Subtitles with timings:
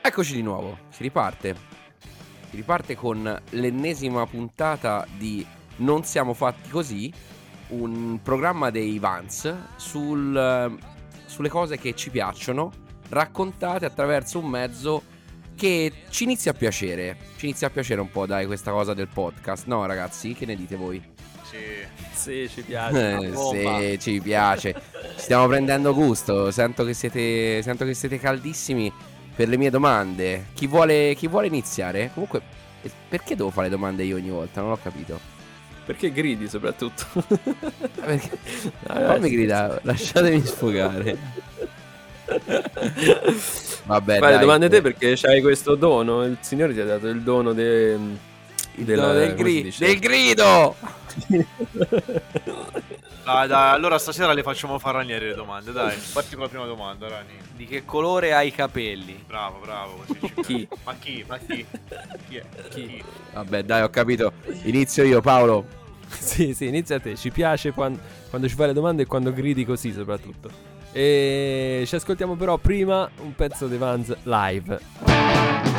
[0.00, 1.54] Eccoci di nuovo, si riparte.
[2.48, 5.46] Si riparte con l'ennesima puntata di
[5.76, 7.12] Non siamo fatti così,
[7.68, 10.78] un programma dei Vans sul,
[11.26, 12.72] sulle cose che ci piacciono,
[13.10, 15.02] raccontate attraverso un mezzo
[15.62, 17.16] che ci inizia a piacere.
[17.36, 19.66] Ci inizia a piacere un po', dai, questa cosa del podcast.
[19.66, 21.00] No, ragazzi, che ne dite voi?
[21.44, 21.86] Sì.
[22.12, 23.16] Sì, ci piace.
[23.16, 24.74] Eh, sì, ci piace.
[25.14, 26.50] Stiamo prendendo gusto.
[26.50, 28.92] Sento che siete, sento che siete caldissimi
[29.36, 30.46] per le mie domande.
[30.52, 32.10] Chi vuole, chi vuole iniziare?
[32.12, 32.42] Comunque,
[33.08, 34.62] perché devo fare domande io ogni volta?
[34.62, 35.20] Non ho capito.
[35.86, 37.04] Perché gridi soprattutto?
[38.04, 38.30] Perché...
[38.86, 41.16] Vabbè, Fammi sì, gridare, lasciatemi sfogare.
[43.84, 44.40] Vabbè, Fai le dai.
[44.40, 46.24] domande te perché c'hai questo dono.
[46.24, 47.98] Il Signore ti ha dato il dono de...
[48.74, 50.74] Il della- dono del, gri- del grido.
[53.24, 55.96] Dai, dai, allora stasera le facciamo fare Ranieri le domande, dai.
[56.12, 57.28] Parti con la prima domanda, Rani.
[57.54, 59.22] Di che colore hai i capelli?
[59.24, 60.04] Bravo, bravo,
[60.42, 60.66] Chi?
[60.82, 61.24] Ma chi?
[61.28, 61.64] Ma chi?
[62.28, 62.44] Chi è?
[62.68, 63.00] Chi?
[63.32, 64.32] Vabbè, dai, ho capito.
[64.64, 65.64] Inizio io, Paolo.
[66.10, 67.14] sì, sì, inizia te.
[67.14, 67.96] Ci piace quan-
[68.28, 70.50] quando ci fai le domande e quando gridi così soprattutto.
[70.92, 75.71] E ci ascoltiamo però prima un pezzo di Vans live.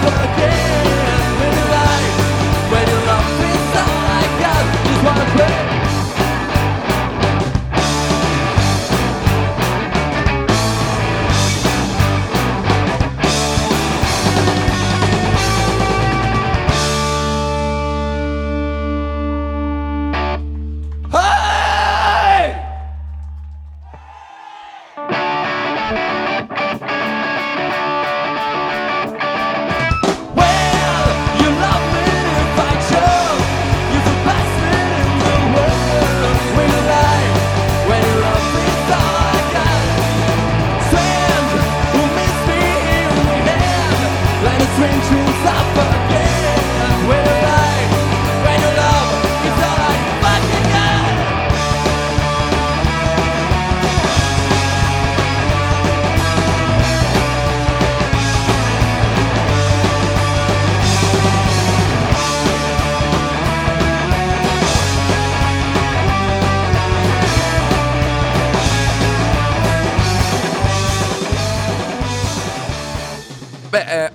[0.00, 0.71] Up again.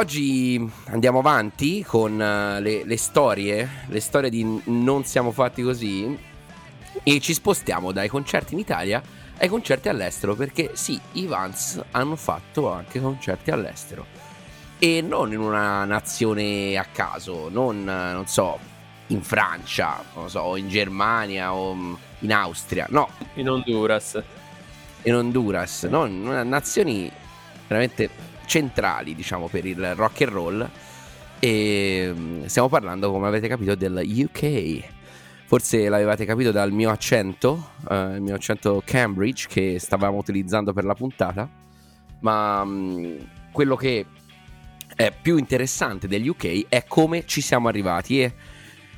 [0.00, 6.18] Oggi andiamo avanti con eh, le, le storie, le storie di Non siamo fatti così
[7.02, 9.02] e ci spostiamo dai concerti in Italia
[9.36, 14.06] ai concerti all'estero perché sì, i Vans hanno fatto anche concerti all'estero
[14.78, 18.58] e non in una nazione a caso, non, eh, non so,
[19.08, 24.22] in Francia, non so, in Germania o mm, in Austria, no, In Honduras.
[25.02, 26.06] in Honduras, no?
[26.06, 27.12] In nazioni
[27.66, 30.70] veramente centrali, diciamo, per il rock and roll.
[31.38, 34.82] E mm, stiamo parlando, come avete capito, del UK.
[35.46, 40.84] Forse l'avevate capito dal mio accento, eh, il mio accento Cambridge che stavamo utilizzando per
[40.84, 41.48] la puntata.
[42.20, 43.18] Ma mm,
[43.52, 44.04] quello che
[44.96, 48.34] è più interessante degli UK è come ci siamo arrivati e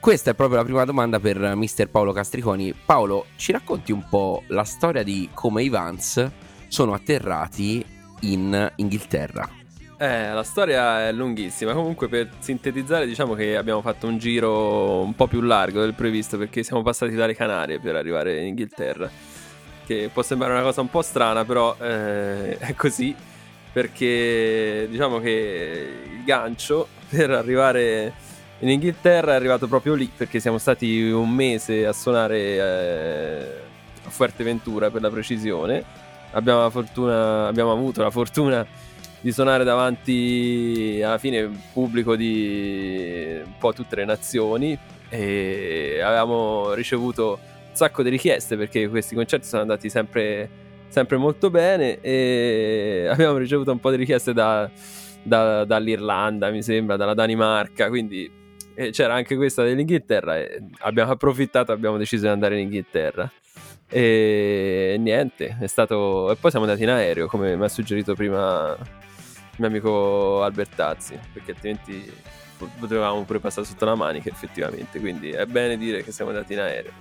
[0.00, 2.72] questa è proprio la prima domanda per mister Paolo Castriconi.
[2.72, 6.30] Paolo, ci racconti un po' la storia di come i Vans
[6.68, 7.93] sono atterrati
[8.32, 9.48] in Inghilterra?
[9.96, 11.72] Eh, la storia è lunghissima.
[11.72, 16.36] Comunque, per sintetizzare, diciamo che abbiamo fatto un giro un po' più largo del previsto
[16.36, 19.08] perché siamo passati dalle Canarie per arrivare in Inghilterra.
[19.86, 23.14] Che può sembrare una cosa un po' strana, però eh, è così.
[23.72, 28.12] Perché diciamo che il gancio per arrivare
[28.60, 30.10] in Inghilterra è arrivato proprio lì.
[30.14, 33.46] Perché siamo stati un mese a suonare eh,
[34.04, 36.03] a Fuerteventura per la precisione.
[36.34, 38.66] Abbiamo, la fortuna, abbiamo avuto la fortuna
[39.20, 44.78] di suonare davanti alla fine pubblico di un po' tutte le nazioni
[45.08, 47.38] e avevamo ricevuto
[47.68, 50.48] un sacco di richieste perché questi concerti sono andati sempre,
[50.88, 54.68] sempre molto bene e abbiamo ricevuto un po' di richieste da-
[55.22, 58.30] da- dall'Irlanda mi sembra, dalla Danimarca quindi
[58.74, 63.30] eh, c'era anche questa dell'Inghilterra e abbiamo approfittato abbiamo deciso di andare in Inghilterra
[63.88, 66.30] e niente, è stato.
[66.30, 71.18] E poi siamo andati in aereo, come mi ha suggerito prima il mio amico Albertazzi,
[71.32, 72.12] perché altrimenti
[72.78, 74.98] potevamo pure passare sotto la manica, effettivamente.
[74.98, 76.92] Quindi è bene dire che siamo andati in aereo.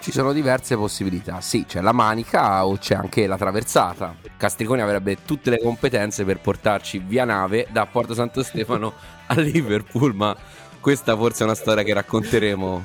[0.00, 4.14] Ci sono diverse possibilità, sì, c'è la manica o c'è anche la traversata.
[4.36, 8.92] Castriconi avrebbe tutte le competenze per portarci via nave da Porto Santo Stefano
[9.26, 10.36] a Liverpool, ma
[10.78, 12.84] questa forse è una storia che racconteremo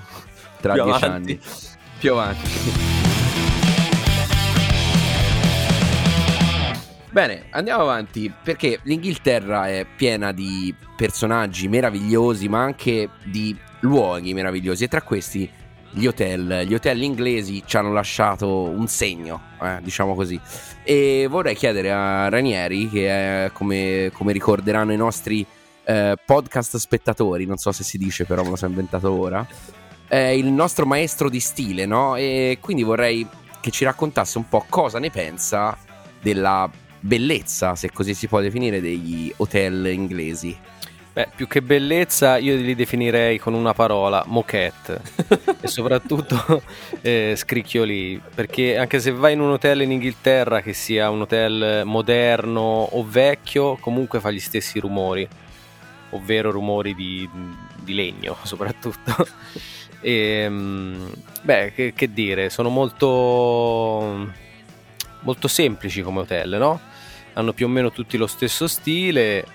[0.59, 1.31] tra Più dieci avanti.
[1.31, 1.41] anni.
[1.99, 3.02] Più avanti.
[7.13, 14.85] Bene, andiamo avanti perché l'Inghilterra è piena di personaggi meravigliosi, ma anche di luoghi meravigliosi
[14.85, 15.47] e tra questi
[15.91, 16.63] gli hotel.
[16.65, 20.41] Gli hotel inglesi ci hanno lasciato un segno, eh, diciamo così.
[20.83, 25.45] E vorrei chiedere a Ranieri, che è come, come ricorderanno i nostri
[25.83, 29.45] eh, podcast spettatori, non so se si dice, però me lo sono inventato ora.
[30.07, 32.15] È il nostro maestro di stile, no?
[32.15, 33.27] E quindi vorrei
[33.61, 35.77] che ci raccontasse un po' cosa ne pensa
[36.19, 36.67] della
[37.03, 40.57] bellezza, se così si può definire, degli hotel inglesi.
[41.11, 44.99] Beh, più che bellezza, io li definirei con una parola, moquette.
[45.61, 46.63] e soprattutto
[47.01, 48.19] eh, scricchioli.
[48.33, 53.05] Perché anche se vai in un hotel in Inghilterra, che sia un hotel moderno o
[53.05, 55.27] vecchio, comunque fa gli stessi rumori.
[56.11, 57.29] Ovvero rumori di,
[57.83, 59.27] di legno, soprattutto.
[60.01, 61.05] e, mm,
[61.43, 64.31] beh, che, che dire, sono molto,
[65.23, 66.79] molto semplici come hotel, no?
[67.33, 69.45] Hanno più o meno tutti lo stesso stile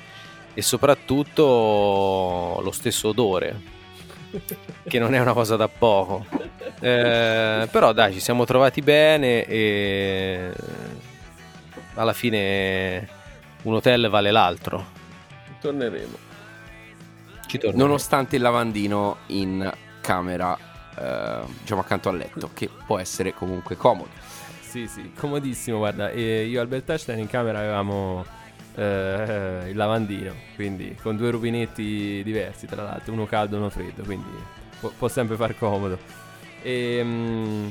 [0.52, 3.60] e soprattutto lo stesso odore,
[4.88, 6.26] che non è una cosa da poco.
[6.80, 10.52] Eh, però dai, ci siamo trovati bene e
[11.94, 13.08] alla fine
[13.62, 14.96] un hotel vale l'altro.
[15.60, 16.26] Torneremo.
[17.46, 17.78] Ci torno.
[17.78, 20.56] Nonostante il lavandino in camera,
[20.98, 24.10] eh, diciamo accanto al letto, che può essere comunque comodo.
[24.68, 26.10] Sì, sì, comodissimo, guarda.
[26.10, 28.22] E io e Albert Einstein in camera avevamo
[28.74, 34.02] eh, il lavandino, quindi con due rubinetti diversi, tra l'altro, uno caldo e uno freddo,
[34.02, 34.28] quindi
[34.78, 35.98] può, può sempre far comodo.
[36.60, 37.68] E, mm,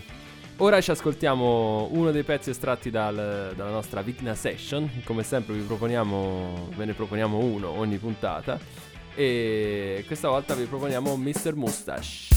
[0.57, 4.89] ora ci ascoltiamo uno dei pezzi estratti dal- dalla nostra Vigna Session.
[5.03, 8.59] Come sempre vi proponiamo, ve ne proponiamo uno ogni puntata.
[9.13, 11.53] E questa volta vi proponiamo Mr.
[11.53, 12.36] Mustache.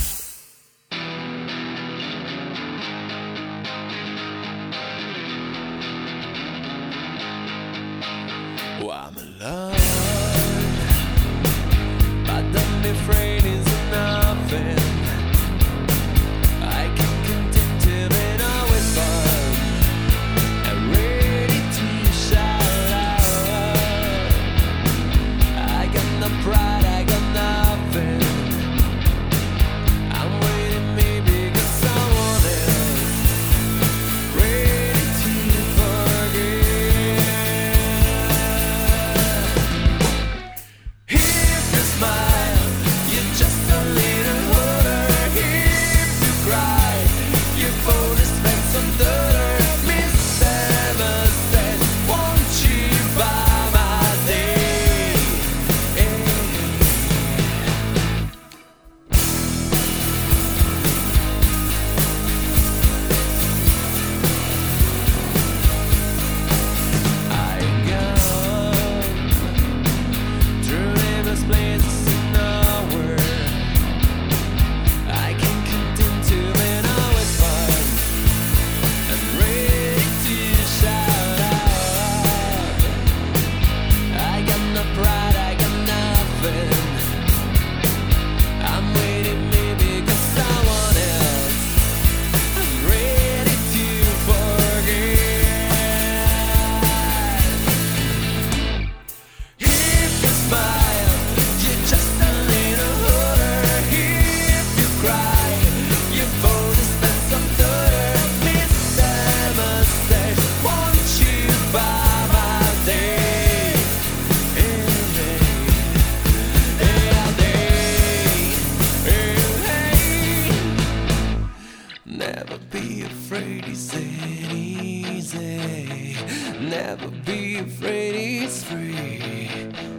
[126.70, 129.89] never be afraid it's free.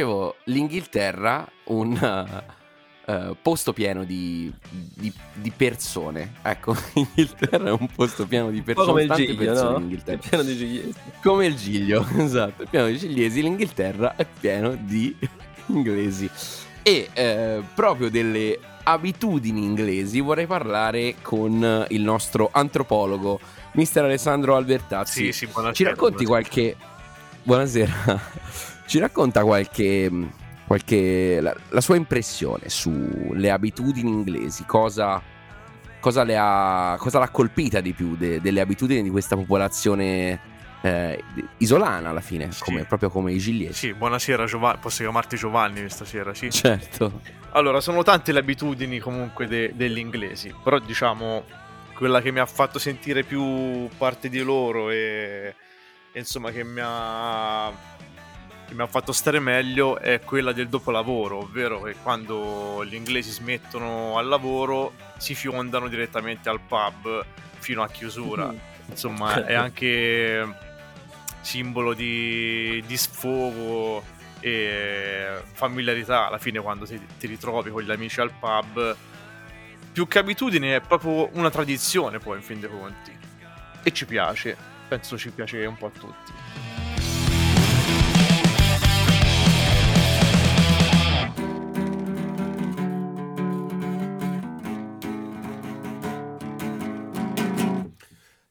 [0.00, 6.34] Dicevo, l'Inghilterra, un eh, eh, posto pieno di, di- di persone.
[6.42, 8.86] Ecco, l'Inghilterra è un posto pieno di persone.
[8.88, 9.76] come il tante Giglio, persone no?
[9.76, 10.18] in È Inghilterra.
[10.28, 10.94] pieno di gigliesi.
[11.22, 15.16] Come il Giglio, esatto, è pieno di cigliesi, l'Inghilterra è pieno di
[15.66, 16.30] inglesi.
[16.82, 23.38] E eh, proprio delle abitudini inglesi vorrei parlare con il nostro antropologo,
[23.72, 25.26] mister Alessandro Albertazzi.
[25.26, 25.74] Sì, sì, buonasera.
[25.74, 26.76] Ci racconti qualche...
[27.42, 28.69] Buonasera.
[28.90, 30.10] Ci racconta qualche...
[30.66, 35.22] qualche la, la sua impressione sulle abitudini inglesi, cosa...
[36.00, 40.40] Cosa, le ha, cosa l'ha colpita di più de- delle abitudini di questa popolazione
[40.80, 41.22] eh,
[41.58, 42.62] isolana alla fine, Sì.
[42.64, 43.74] come- proprio come i gigliesi.
[43.88, 46.50] Sì, buonasera Giovanni, posso chiamarti Giovanni stasera, sì.
[46.50, 47.20] Certo.
[47.50, 51.44] Allora, sono tante le abitudini comunque de- degli inglesi, però diciamo
[51.94, 55.54] quella che mi ha fatto sentire più parte di loro e,
[56.12, 57.70] e insomma che mi ha
[58.70, 63.30] che mi ha fatto stare meglio è quella del dopolavoro, ovvero che quando gli inglesi
[63.30, 67.24] smettono al lavoro si fiondano direttamente al pub
[67.58, 68.54] fino a chiusura.
[68.86, 70.46] Insomma, è anche
[71.40, 74.04] simbolo di, di sfogo
[74.38, 78.96] e familiarità alla fine quando ti, ti ritrovi con gli amici al pub.
[79.92, 83.18] Più che abitudine è proprio una tradizione poi in fin dei conti.
[83.82, 86.32] E ci piace, penso ci piace un po' a tutti.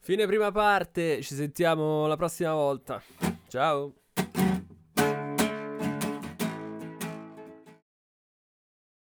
[0.09, 2.99] Fine prima parte, ci sentiamo la prossima volta.
[3.47, 3.93] Ciao.